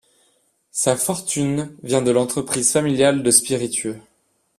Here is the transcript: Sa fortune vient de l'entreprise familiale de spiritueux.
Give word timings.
Sa 0.71 0.97
fortune 0.97 1.77
vient 1.83 2.01
de 2.01 2.09
l'entreprise 2.09 2.71
familiale 2.71 3.21
de 3.21 3.29
spiritueux. 3.29 4.01